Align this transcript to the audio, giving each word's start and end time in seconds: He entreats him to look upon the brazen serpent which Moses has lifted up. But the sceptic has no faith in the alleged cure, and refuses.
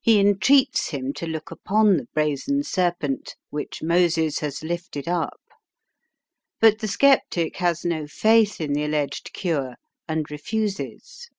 He 0.00 0.18
entreats 0.18 0.88
him 0.90 1.12
to 1.12 1.24
look 1.24 1.52
upon 1.52 1.96
the 1.96 2.06
brazen 2.12 2.64
serpent 2.64 3.36
which 3.50 3.80
Moses 3.80 4.40
has 4.40 4.64
lifted 4.64 5.06
up. 5.06 5.40
But 6.58 6.80
the 6.80 6.88
sceptic 6.88 7.58
has 7.58 7.84
no 7.84 8.08
faith 8.08 8.60
in 8.60 8.72
the 8.72 8.82
alleged 8.82 9.32
cure, 9.32 9.76
and 10.08 10.28
refuses. 10.32 11.30